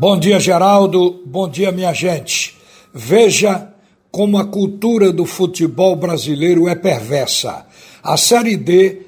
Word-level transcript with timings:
Bom 0.00 0.16
dia, 0.16 0.38
Geraldo. 0.38 1.24
Bom 1.26 1.48
dia, 1.48 1.72
minha 1.72 1.92
gente. 1.92 2.54
Veja 2.94 3.66
como 4.12 4.38
a 4.38 4.44
cultura 4.44 5.12
do 5.12 5.26
futebol 5.26 5.96
brasileiro 5.96 6.68
é 6.68 6.76
perversa. 6.76 7.66
A 8.00 8.16
Série 8.16 8.56
D, 8.56 9.02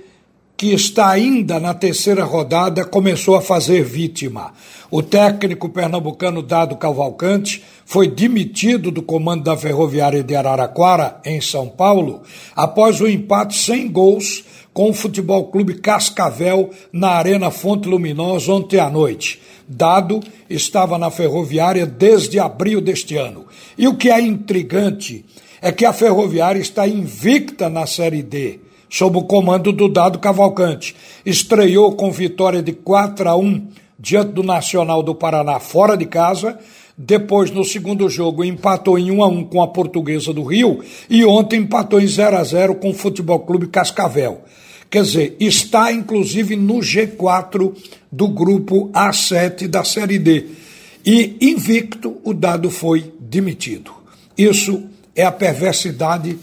que 0.56 0.74
está 0.74 1.08
ainda 1.08 1.61
na 1.61 1.74
terceira 1.74 2.24
rodada, 2.24 2.84
começou 2.84 3.37
a 3.37 3.40
fazer 3.40 3.84
vítima. 3.84 4.53
O 4.90 5.00
técnico 5.00 5.68
pernambucano 5.68 6.42
Dado 6.42 6.76
Cavalcante 6.76 7.63
foi 7.87 8.09
demitido 8.09 8.91
do 8.91 9.01
comando 9.01 9.45
da 9.45 9.57
Ferroviária 9.57 10.25
de 10.25 10.35
Araraquara, 10.35 11.21
em 11.25 11.41
São 11.41 11.69
Paulo, 11.69 12.22
após 12.57 13.01
o 13.01 13.07
empate 13.07 13.57
sem 13.57 13.88
gols 13.88 14.45
com 14.72 14.90
o 14.90 14.94
Futebol 14.94 15.48
Clube 15.48 15.74
Cascavel 15.74 16.70
na 16.92 17.10
Arena 17.10 17.50
Fonte 17.50 17.88
Luminosa 17.88 18.52
ontem 18.52 18.78
à 18.78 18.88
noite. 18.88 19.41
Dado 19.66 20.20
estava 20.48 20.98
na 20.98 21.10
Ferroviária 21.10 21.87
desde 21.87 22.38
abril 22.38 22.80
deste 22.80 23.16
ano. 23.16 23.47
E 23.77 23.87
o 23.87 23.97
que 23.97 24.11
é 24.11 24.20
intrigante 24.20 25.25
é 25.61 25.70
que 25.70 25.84
a 25.84 25.92
Ferroviária 25.92 26.61
está 26.61 26.88
invicta 26.88 27.69
na 27.69 27.87
Série 27.87 28.23
D, 28.23 28.61
sob 28.88 29.19
o 29.19 29.25
comando 29.25 29.73
do 29.73 29.88
Dado 29.88 30.19
Cavalcante. 30.19 30.97
Estreou 31.25 31.92
com 31.92 32.11
vitória 32.11 32.62
de 32.62 32.73
4 32.73 33.28
a 33.28 33.37
1 33.37 33.69
diante 33.98 34.33
do 34.33 34.42
Nacional 34.42 35.02
do 35.02 35.14
Paraná 35.14 35.61
fora 35.61 35.97
de 35.97 36.06
casa 36.06 36.59
depois, 37.03 37.51
no 37.51 37.65
segundo 37.65 38.11
jogo, 38.11 38.45
empatou 38.45 38.99
em 38.99 39.11
1 39.11 39.23
a 39.23 39.27
1 39.27 39.45
com 39.45 39.63
a 39.63 39.69
Portuguesa 39.69 40.35
do 40.35 40.43
Rio 40.43 40.81
e 41.09 41.25
ontem 41.25 41.61
empatou 41.61 41.99
em 41.99 42.07
0 42.07 42.37
a 42.37 42.45
0 42.45 42.75
com 42.75 42.91
o 42.91 42.95
Futebol 42.95 43.41
Clube 43.41 43.69
Cascavel. 43.69 44.43
Quer 44.91 45.05
dizer, 45.05 45.37
está 45.41 45.91
inclusive 45.91 46.57
no 46.57 46.81
G4 46.81 47.73
do 48.13 48.29
grupo 48.29 48.91
A7 48.91 49.67
da 49.67 49.83
Série 49.83 50.19
D. 50.19 50.49
E 51.07 51.39
invicto, 51.41 52.19
o 52.23 52.35
dado 52.35 52.69
foi 52.69 53.15
demitido. 53.19 53.93
Isso 54.37 54.83
é 55.17 55.25
a 55.25 55.33
perversidade 55.33 56.39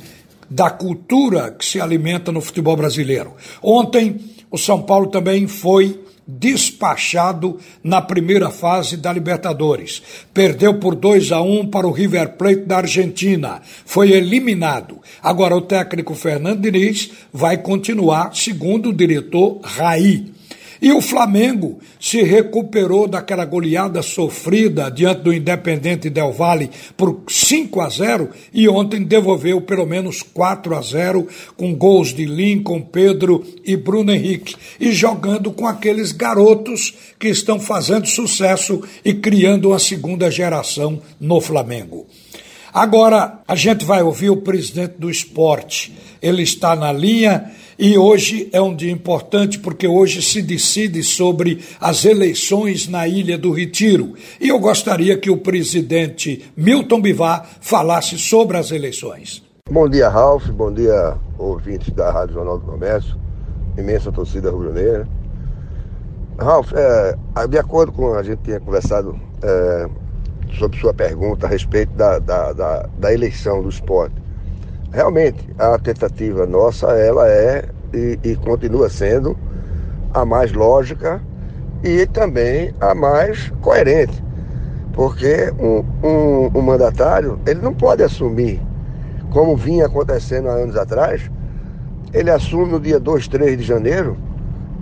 da 0.50 0.72
cultura 0.72 1.52
que 1.52 1.64
se 1.64 1.80
alimenta 1.80 2.32
no 2.32 2.42
futebol 2.42 2.76
brasileiro. 2.76 3.34
Ontem, 3.62 4.20
o 4.50 4.58
São 4.58 4.82
Paulo 4.82 5.06
também 5.08 5.46
foi 5.46 6.00
despachado 6.28 7.58
na 7.84 8.02
primeira 8.02 8.50
fase 8.50 8.98
da 8.98 9.14
Libertadores. 9.14 10.02
Perdeu 10.34 10.80
por 10.80 10.96
2 10.96 11.32
a 11.32 11.42
1 11.42 11.68
para 11.68 11.88
o 11.88 11.92
River 11.92 12.34
Plate 12.34 12.62
da 12.62 12.78
Argentina. 12.78 13.62
Foi 13.86 14.12
eliminado. 14.12 15.00
Agora 15.24 15.56
o 15.56 15.62
técnico 15.62 16.14
Fernando 16.14 16.62
Diniz 16.62 17.12
vai 17.32 17.58
continuar, 17.58 18.36
segundo 18.36 18.90
o 18.90 18.94
diretor 18.94 19.60
Raí. 19.64 20.37
E 20.82 20.92
o 20.92 21.02
Flamengo 21.02 21.80
se 22.00 22.22
recuperou 22.22 23.08
daquela 23.08 23.46
goleada 23.46 24.02
sofrida 24.02 24.90
diante 24.90 25.22
do 25.22 25.34
Independente 25.34 26.10
Del 26.10 26.32
Valle 26.32 26.70
por 26.96 27.24
5 27.28 27.82
a 27.82 27.90
0 27.90 28.30
e 28.54 28.70
ontem 28.70 29.04
devolveu 29.04 29.62
pelo 29.62 29.86
menos 29.86 30.22
4 30.22 30.76
a 30.76 30.82
0 30.82 31.28
com 31.56 31.74
gols 31.74 32.14
de 32.14 32.26
Lincoln, 32.26 32.82
Pedro 32.82 33.44
e 33.66 33.76
Bruno 33.76 34.12
Henrique 34.12 34.56
e 34.80 34.92
jogando 34.92 35.52
com 35.52 35.66
aqueles 35.66 36.12
garotos 36.12 36.94
que 37.20 37.30
estão 37.30 37.60
fazendo 37.60 38.08
sucesso 38.08 38.82
e 39.04 39.14
criando 39.14 39.70
uma 39.70 39.80
segunda 39.80 40.30
geração 40.30 41.02
no 41.20 41.42
Flamengo. 41.42 42.06
Agora 42.78 43.40
a 43.48 43.56
gente 43.56 43.84
vai 43.84 44.04
ouvir 44.04 44.30
o 44.30 44.38
presidente 44.38 45.00
do 45.00 45.10
esporte. 45.10 45.98
Ele 46.22 46.44
está 46.44 46.76
na 46.76 46.94
linha 46.94 47.52
e 47.76 47.98
hoje 47.98 48.52
é 48.54 48.62
um 48.62 48.76
dia 48.76 48.92
importante 48.92 49.58
porque 49.58 49.88
hoje 49.88 50.22
se 50.22 50.44
decide 50.44 51.02
sobre 51.02 51.66
as 51.82 52.06
eleições 52.06 52.88
na 52.88 53.08
Ilha 53.08 53.36
do 53.36 53.52
Retiro. 53.52 54.14
E 54.40 54.50
eu 54.50 54.60
gostaria 54.60 55.18
que 55.18 55.32
o 55.32 55.38
presidente 55.38 56.52
Milton 56.56 57.02
Bivar 57.02 57.50
falasse 57.62 58.16
sobre 58.20 58.58
as 58.58 58.70
eleições. 58.70 59.42
Bom 59.68 59.90
dia, 59.90 60.08
Ralf. 60.08 60.48
Bom 60.50 60.72
dia, 60.72 61.18
ouvintes 61.40 61.90
da 61.96 62.12
Rádio 62.12 62.36
Jornal 62.36 62.60
do 62.60 62.66
Comércio. 62.68 63.18
Imensa 63.76 64.12
torcida 64.12 64.52
rubro-negra. 64.52 65.08
Ralf, 66.38 66.72
é, 66.76 67.18
de 67.50 67.58
acordo 67.58 67.92
com 67.92 68.14
a 68.14 68.22
gente 68.22 68.44
tinha 68.44 68.60
conversado 68.60 69.20
é, 69.42 69.90
sobre 70.56 70.80
sua 70.80 70.94
pergunta 70.94 71.46
a 71.46 71.50
respeito 71.50 71.94
da, 71.94 72.20
da, 72.20 72.54
da, 72.54 72.90
da 72.98 73.14
eleição 73.14 73.62
do 73.62 73.70
esporte. 73.70 74.16
Realmente 74.92 75.48
a 75.58 75.78
tentativa 75.78 76.46
nossa 76.46 76.88
ela 76.88 77.28
é 77.28 77.70
e, 77.94 78.20
e, 78.24 78.36
continua 78.36 78.90
sendo 78.90 79.38
a 80.14 80.26
mais 80.26 80.52
lógica 80.54 81.22
e 81.84 82.06
também 82.08 82.74
a 82.80 82.94
mais 82.96 83.50
coerente 83.62 84.24
porque 84.98 85.54
um, 85.60 85.86
um, 86.04 86.58
um 86.58 86.62
mandatário 86.62 87.40
ele 87.46 87.62
não 87.62 87.74
pode 87.74 88.02
assumir 88.02 88.60
como 89.30 89.56
vinha 89.56 89.86
acontecendo 89.86 90.50
há 90.50 90.54
anos 90.54 90.76
atrás 90.76 91.30
ele 92.14 92.32
assume 92.32 92.72
no 92.72 92.80
dia 92.80 93.00
2, 93.00 93.28
3 93.28 93.58
de 93.58 93.64
janeiro 93.64 94.18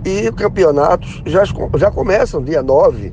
e 0.04 0.26
o 0.26 0.32
campeonato 0.32 1.06
já, 1.26 1.42
já 1.76 1.90
começam 1.90 2.42
dia 2.42 2.62
9 2.62 3.12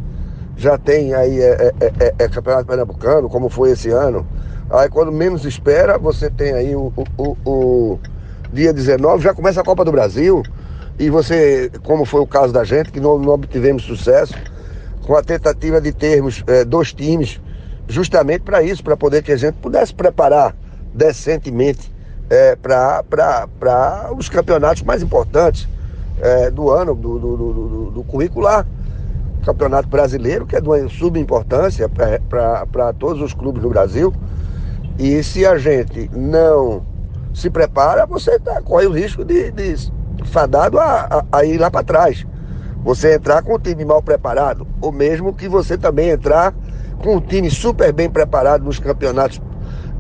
já 0.55 0.77
tem 0.77 1.13
aí 1.13 1.39
é, 1.39 1.73
é, 1.79 1.93
é, 1.99 2.15
é 2.19 2.27
campeonato 2.29 2.65
pernambucano 2.65 3.29
como 3.29 3.49
foi 3.49 3.71
esse 3.71 3.89
ano 3.89 4.25
Aí 4.73 4.89
quando 4.89 5.11
menos 5.11 5.45
espera, 5.45 5.99
você 5.99 6.31
tem 6.31 6.53
aí 6.53 6.75
o, 6.75 6.91
o, 7.15 7.37
o, 7.45 7.99
dia 8.51 8.73
19, 8.73 9.23
já 9.23 9.31
começa 9.31 9.61
a 9.61 9.63
Copa 9.63 9.85
do 9.85 9.91
Brasil. 9.91 10.41
E 10.97 11.11
você, 11.11 11.71
como 11.83 12.05
foi 12.05 12.21
o 12.21 12.27
caso 12.27 12.51
da 12.51 12.63
gente, 12.63 12.91
que 12.91 12.99
não, 12.99 13.19
não 13.19 13.33
obtivemos 13.33 13.83
sucesso, 13.83 14.33
com 15.05 15.15
a 15.15 15.21
tentativa 15.21 15.79
de 15.79 15.91
termos 15.91 16.43
é, 16.47 16.65
dois 16.65 16.91
times, 16.91 17.39
justamente 17.87 18.41
para 18.41 18.63
isso, 18.63 18.83
para 18.83 18.97
poder 18.97 19.21
que 19.21 19.31
a 19.31 19.37
gente 19.37 19.55
pudesse 19.55 19.93
preparar 19.93 20.55
decentemente 20.91 21.93
é, 22.29 22.55
para 22.55 24.11
os 24.17 24.27
campeonatos 24.27 24.81
mais 24.81 25.03
importantes 25.03 25.67
é, 26.19 26.49
do 26.49 26.71
ano, 26.71 26.95
do, 26.95 27.19
do, 27.19 27.37
do, 27.37 27.91
do 27.91 28.03
curricular. 28.03 28.65
Campeonato 29.45 29.87
brasileiro, 29.89 30.45
que 30.45 30.55
é 30.55 30.61
de 30.61 30.67
uma 30.67 30.87
subimportância 30.89 31.89
para 31.89 32.93
todos 32.93 33.21
os 33.21 33.33
clubes 33.33 33.61
no 33.61 33.69
Brasil. 33.69 34.13
E 34.97 35.23
se 35.23 35.45
a 35.45 35.57
gente 35.57 36.09
não 36.13 36.85
se 37.33 37.49
prepara, 37.49 38.05
você 38.05 38.39
tá, 38.39 38.61
corre 38.61 38.85
o 38.85 38.91
risco 38.91 39.25
de, 39.25 39.51
de 39.51 39.91
fadado 40.25 40.79
a, 40.79 41.25
a, 41.31 41.37
a 41.39 41.45
ir 41.45 41.57
lá 41.57 41.69
para 41.69 41.83
trás. 41.83 42.25
Você 42.83 43.15
entrar 43.15 43.41
com 43.41 43.55
o 43.55 43.59
time 43.59 43.83
mal 43.85 44.01
preparado, 44.01 44.67
ou 44.81 44.91
mesmo 44.91 45.33
que 45.33 45.47
você 45.47 45.77
também 45.77 46.09
entrar 46.09 46.53
com 47.01 47.15
um 47.15 47.21
time 47.21 47.49
super 47.49 47.91
bem 47.91 48.09
preparado 48.09 48.63
nos 48.63 48.77
campeonatos 48.77 49.41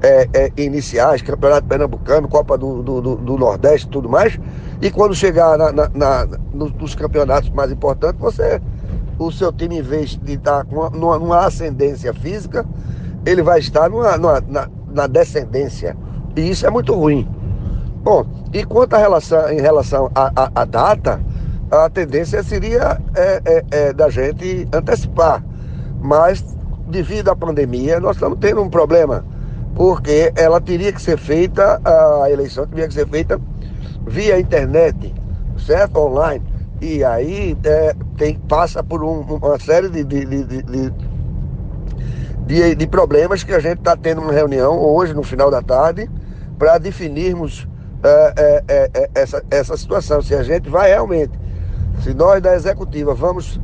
é, 0.01 0.27
é, 0.33 0.51
iniciais, 0.57 1.21
campeonato 1.21 1.65
pernambucano, 1.65 2.27
Copa 2.27 2.57
do, 2.57 2.83
do, 2.83 3.15
do, 3.15 3.37
Nordeste 3.37 3.87
e 3.87 3.89
tudo 3.89 4.09
mais, 4.09 4.37
e 4.81 4.91
quando 4.91 5.15
chegar 5.15 5.57
na, 5.57 5.71
na, 5.71 5.89
na, 5.93 6.27
nos 6.53 6.93
campeonatos 6.93 7.49
mais 7.51 7.71
importantes, 7.71 8.19
você, 8.19 8.61
o 9.27 9.31
seu 9.31 9.51
time, 9.51 9.79
em 9.79 9.81
vez 9.81 10.17
de 10.17 10.33
estar 10.33 10.65
numa, 10.65 11.19
numa 11.19 11.45
ascendência 11.45 12.13
física, 12.13 12.65
ele 13.25 13.41
vai 13.41 13.59
estar 13.59 13.89
numa, 13.89 14.17
numa, 14.17 14.41
na, 14.41 14.69
na 14.91 15.07
descendência. 15.07 15.95
E 16.35 16.49
isso 16.49 16.65
é 16.65 16.69
muito 16.69 16.93
ruim. 16.93 17.27
Bom, 18.03 18.25
e 18.51 18.63
quanto 18.65 18.95
a 18.95 18.97
relação, 18.97 19.49
em 19.49 19.61
relação 19.61 20.11
à 20.13 20.65
data, 20.65 21.21
a 21.71 21.89
tendência 21.89 22.43
seria 22.43 22.99
é, 23.15 23.41
é, 23.45 23.63
é, 23.71 23.93
da 23.93 24.09
gente 24.09 24.67
antecipar. 24.73 25.43
Mas, 26.01 26.43
devido 26.87 27.29
à 27.29 27.35
pandemia, 27.35 27.99
nós 27.99 28.17
estamos 28.17 28.37
tendo 28.39 28.61
um 28.61 28.69
problema, 28.69 29.25
porque 29.73 30.31
ela 30.35 30.59
teria 30.59 30.91
que 30.91 31.01
ser 31.01 31.17
feita, 31.17 31.81
a 31.83 32.29
eleição 32.29 32.67
teria 32.67 32.87
que 32.87 32.93
ser 32.93 33.07
feita 33.07 33.39
via 34.05 34.39
internet, 34.39 35.13
certo? 35.57 35.97
Online. 35.97 36.43
E 36.81 37.03
aí 37.03 37.57
é, 37.63 37.95
tem, 38.17 38.37
passa 38.39 38.83
por 38.83 39.03
um, 39.03 39.21
uma 39.21 39.59
série 39.59 39.89
de, 39.89 40.03
de, 40.03 40.25
de, 40.25 40.43
de 40.63 40.93
de, 42.75 42.87
problemas 42.87 43.43
que 43.43 43.53
a 43.53 43.59
gente 43.59 43.79
está 43.79 43.95
tendo 43.95 44.21
uma 44.21 44.33
reunião 44.33 44.77
hoje, 44.77 45.13
no 45.13 45.23
final 45.23 45.49
da 45.49 45.61
tarde, 45.61 46.09
para 46.57 46.77
definirmos 46.77 47.67
é, 48.03 48.33
é, 48.35 48.63
é, 48.67 48.91
é, 48.93 49.09
essa, 49.15 49.43
essa 49.49 49.77
situação. 49.77 50.21
Se 50.21 50.35
a 50.35 50.43
gente 50.43 50.69
vai 50.69 50.89
realmente, 50.89 51.31
se 52.01 52.13
nós 52.13 52.41
da 52.41 52.53
executiva 52.53 53.13
vamos 53.13 53.59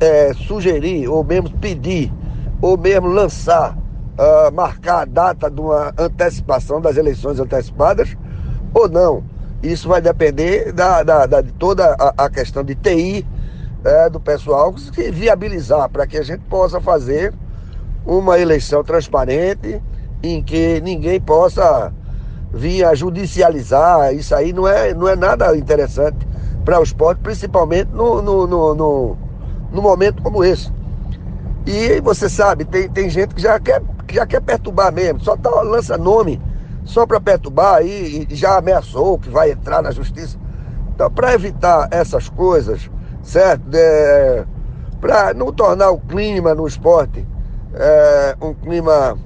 é, 0.00 0.32
sugerir, 0.34 1.08
ou 1.08 1.22
mesmo 1.22 1.50
pedir, 1.58 2.12
ou 2.60 2.76
mesmo 2.76 3.06
lançar, 3.06 3.76
uh, 4.18 4.52
marcar 4.52 5.02
a 5.02 5.04
data 5.04 5.50
de 5.50 5.60
uma 5.60 5.92
antecipação 5.96 6.80
das 6.80 6.96
eleições 6.96 7.38
antecipadas, 7.38 8.16
ou 8.74 8.88
não. 8.88 9.22
Isso 9.62 9.88
vai 9.88 10.00
depender 10.00 10.72
da, 10.72 11.02
da, 11.02 11.26
da 11.26 11.40
de 11.40 11.52
toda 11.52 11.94
a, 11.98 12.24
a, 12.24 12.30
questão 12.30 12.62
de 12.62 12.74
TI 12.74 13.26
é, 13.86 14.10
do 14.10 14.20
pessoal 14.20 14.76
se 14.76 15.10
viabilizar 15.10 15.88
para 15.88 16.06
que 16.06 16.18
a 16.18 16.22
gente 16.22 16.42
possa 16.44 16.80
fazer 16.80 17.32
uma 18.04 18.38
eleição 18.38 18.82
transparente 18.84 19.80
em 20.22 20.42
que 20.42 20.80
ninguém 20.80 21.20
possa 21.20 21.92
vir 22.52 22.84
a 22.84 22.94
judicializar. 22.94 24.12
Isso 24.14 24.34
aí 24.34 24.52
não 24.52 24.66
é, 24.66 24.92
não 24.94 25.08
é 25.08 25.16
nada 25.16 25.56
interessante 25.56 26.26
para 26.64 26.80
o 26.80 26.82
esporte, 26.82 27.20
principalmente 27.20 27.90
no, 27.92 28.20
no, 28.20 28.46
no, 28.46 28.74
no, 28.74 29.18
no 29.72 29.82
momento 29.82 30.22
como 30.22 30.44
esse. 30.44 30.72
E 31.64 32.00
você 32.00 32.28
sabe, 32.28 32.64
tem, 32.64 32.88
tem 32.88 33.10
gente 33.10 33.34
que 33.34 33.42
já 33.42 33.58
quer, 33.58 33.82
que 34.06 34.14
já 34.14 34.26
quer 34.26 34.40
perturbar 34.40 34.92
mesmo, 34.92 35.20
só 35.20 35.36
tá, 35.36 35.50
lança 35.62 35.96
nome 35.98 36.40
só 36.84 37.04
para 37.04 37.20
perturbar 37.20 37.84
e, 37.84 38.26
e 38.30 38.34
já 38.34 38.56
ameaçou 38.58 39.18
que 39.18 39.28
vai 39.28 39.50
entrar 39.50 39.82
na 39.82 39.90
justiça. 39.90 40.38
Então, 40.94 41.10
para 41.10 41.34
evitar 41.34 41.88
essas 41.90 42.28
coisas, 42.28 42.88
certo? 43.26 43.62
É, 43.74 44.44
para 45.00 45.34
não 45.34 45.52
tornar 45.52 45.90
o 45.90 45.98
clima 45.98 46.54
no 46.54 46.66
esporte 46.66 47.26
é, 47.74 48.36
um 48.40 48.54
clima 48.54 49.18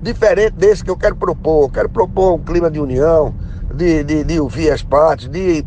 diferente 0.00 0.54
desse 0.54 0.82
que 0.82 0.90
eu 0.90 0.96
quero 0.96 1.14
propor. 1.14 1.66
Eu 1.66 1.70
quero 1.70 1.88
propor 1.88 2.34
um 2.34 2.38
clima 2.38 2.70
de 2.70 2.80
união, 2.80 3.34
de, 3.72 4.02
de, 4.02 4.24
de 4.24 4.40
ouvir 4.40 4.70
as 4.70 4.82
partes, 4.82 5.28
de 5.28 5.64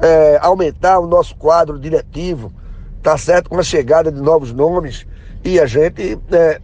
é, 0.00 0.38
aumentar 0.42 0.98
o 0.98 1.06
nosso 1.06 1.34
quadro 1.36 1.78
diretivo, 1.78 2.52
tá 3.02 3.16
certo? 3.16 3.48
Com 3.48 3.58
a 3.58 3.62
chegada 3.62 4.12
de 4.12 4.20
novos 4.20 4.52
nomes 4.52 5.06
e 5.44 5.58
a 5.58 5.66
gente 5.66 6.18
é, 6.30 6.60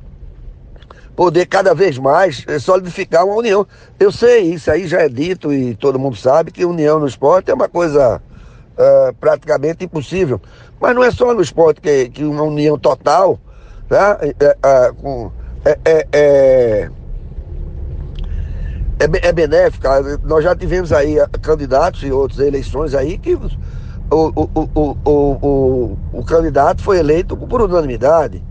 poder 1.17 1.47
cada 1.47 1.75
vez 1.75 1.99
mais 1.99 2.45
é, 2.47 2.59
solidificar 2.59 3.25
uma 3.25 3.35
união. 3.35 3.67
Eu 3.99 4.13
sei, 4.13 4.53
isso 4.53 4.71
aí 4.71 4.87
já 4.87 5.01
é 5.01 5.09
dito 5.09 5.53
e 5.53 5.75
todo 5.75 5.99
mundo 5.99 6.17
sabe 6.17 6.51
que 6.51 6.65
união 6.65 6.99
no 6.99 7.07
esporte 7.07 7.51
é 7.51 7.55
uma 7.55 7.69
coisa 7.69 8.21
é, 8.79 9.13
praticamente 9.21 9.85
impossível. 9.85 10.41
Mas 10.81 10.95
não 10.95 11.03
é 11.03 11.11
só 11.11 11.35
no 11.35 11.43
esporte 11.43 11.81
que, 11.81 12.09
que 12.09 12.25
uma 12.25 12.45
união 12.45 12.79
total, 12.79 13.39
né? 13.91 14.33
É, 14.39 14.57
é, 14.63 14.93
com, 14.93 15.33
é, 15.65 15.79
é, 15.85 16.07
é, 16.13 16.91
é, 19.01 19.33
benéfica. 19.33 20.19
Nós 20.23 20.45
já 20.45 20.55
tivemos 20.55 20.93
aí 20.93 21.17
candidatos 21.43 22.03
e 22.05 22.13
outras 22.13 22.39
eleições 22.39 22.95
aí 22.95 23.19
que 23.19 23.35
o, 23.35 23.49
o, 24.11 24.99
o, 25.05 25.99
o, 26.13 26.25
candidato 26.25 26.83
foi 26.83 26.99
eleito 26.99 27.37
por 27.37 27.61
unanimidade 27.61 28.43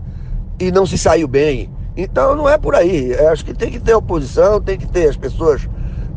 e 0.60 0.70
não 0.70 0.84
se 0.84 0.98
saiu 0.98 1.26
bem. 1.26 1.70
Então 1.96 2.36
não 2.36 2.48
é 2.48 2.58
por 2.58 2.74
aí. 2.74 3.14
Acho 3.14 3.44
que 3.44 3.54
tem 3.54 3.70
que 3.70 3.80
ter 3.80 3.94
oposição, 3.94 4.60
tem 4.60 4.78
que 4.78 4.86
ter 4.86 5.08
as 5.08 5.16
pessoas 5.16 5.68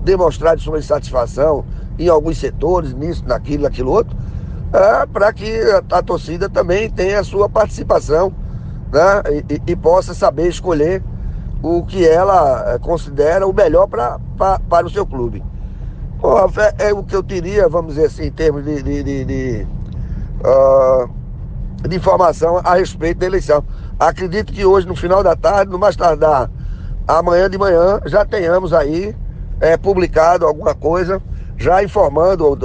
demonstrarem 0.04 0.62
sua 0.62 0.80
insatisfação 0.80 1.63
em 2.06 2.09
alguns 2.09 2.38
setores, 2.38 2.94
nisso, 2.94 3.24
naquilo, 3.25 3.63
naquilo 3.63 3.92
outro, 3.92 4.15
é, 4.74 5.06
para 5.06 5.31
que 5.33 5.62
a, 5.62 5.98
a, 5.98 6.01
torcida 6.01 6.50
também 6.50 6.89
tenha 6.89 7.19
a 7.19 7.24
sua 7.24 7.50
participação 7.50 8.33
né? 8.92 9.44
e, 9.50 9.71
e, 9.71 9.75
possa 9.75 10.13
saber 10.13 10.48
escolher 10.48 11.03
o 11.62 11.83
que 11.83 12.07
ela 12.07 12.74
é, 12.74 12.80
considera 12.80 13.45
o 13.45 13.53
melhor 13.53 13.88
pra, 13.88 14.19
pra, 14.38 14.59
para 14.59 14.88
o 14.88 14.89
seu 14.89 15.06
clube. 15.06 15.44
Bom, 16.19 16.38
é, 16.77 16.89
é, 16.89 16.94
o 16.94 17.03
que 17.03 17.15
eu 17.15 17.21
diria, 17.21 17.68
vamos 17.68 17.95
dizer 17.95 18.07
assim, 18.07 18.25
em 18.25 18.31
termos 18.31 18.63
de, 18.63 18.81
de, 18.81 19.03
de, 19.03 19.25
de, 19.25 19.68
uh, 20.45 21.09
de 21.88 21.95
informação 21.95 22.62
a 22.63 22.75
respeito 22.75 23.18
da 23.19 23.25
eleição. 23.25 23.63
Acredito 24.00 24.53
que 24.53 24.65
hoje, 24.65 24.88
no 24.88 24.95
final 24.95 25.24
da 25.24 25.36
tarde, 25.36 25.71
no 25.71 25.80
mais 25.80 25.95
tardar 25.95 26.50
amanhã 27.07 27.50
de 27.50 27.57
manhã, 27.57 28.00
já 28.06 28.24
tenhamos 28.24 28.74
aí 28.74 29.15
é, 29.59 29.77
publicado 29.77 30.45
alguma 30.45 30.74
coisa, 30.74 31.21
já 31.62 31.84
informando 31.84 32.58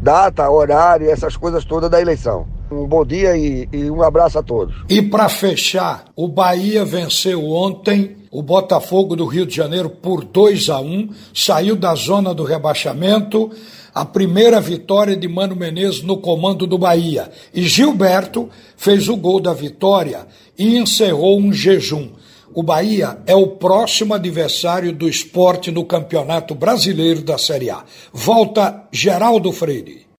data, 0.00 0.48
horário, 0.48 1.10
essas 1.10 1.36
coisas 1.36 1.64
todas 1.64 1.90
da 1.90 2.00
eleição. 2.00 2.46
Um 2.70 2.86
bom 2.86 3.04
dia 3.04 3.36
e, 3.36 3.68
e 3.72 3.90
um 3.90 4.02
abraço 4.02 4.38
a 4.38 4.42
todos. 4.42 4.74
E 4.88 5.02
para 5.02 5.28
fechar, 5.28 6.04
o 6.14 6.28
Bahia 6.28 6.84
venceu 6.84 7.44
ontem 7.44 8.16
o 8.30 8.42
Botafogo 8.42 9.16
do 9.16 9.26
Rio 9.26 9.44
de 9.44 9.56
Janeiro 9.56 9.90
por 9.90 10.24
2 10.24 10.70
a 10.70 10.80
1, 10.80 11.08
saiu 11.34 11.74
da 11.74 11.94
zona 11.96 12.32
do 12.32 12.44
rebaixamento 12.44 13.50
a 13.92 14.04
primeira 14.04 14.60
vitória 14.60 15.16
de 15.16 15.26
Mano 15.26 15.56
Menezes 15.56 16.02
no 16.02 16.18
comando 16.18 16.66
do 16.66 16.78
Bahia. 16.78 17.30
E 17.52 17.62
Gilberto 17.62 18.48
fez 18.76 19.08
o 19.08 19.16
gol 19.16 19.40
da 19.40 19.52
vitória 19.52 20.26
e 20.56 20.76
encerrou 20.76 21.40
um 21.40 21.52
jejum. 21.52 22.08
O 22.52 22.64
Bahia 22.64 23.18
é 23.26 23.34
o 23.34 23.46
próximo 23.46 24.12
adversário 24.12 24.92
do 24.92 25.08
esporte 25.08 25.70
no 25.70 25.84
Campeonato 25.84 26.52
Brasileiro 26.52 27.22
da 27.22 27.38
Série 27.38 27.70
A. 27.70 27.84
Volta 28.12 28.88
Geraldo 28.90 29.52
Freire. 29.52 30.09